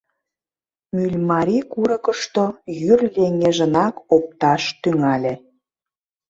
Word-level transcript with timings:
Мӱльмарий 0.95 1.63
курыкышто 1.71 2.45
йӱр 2.79 3.01
леҥежынак 3.15 3.95
опташ 4.15 4.63
тӱҥале. 4.81 5.33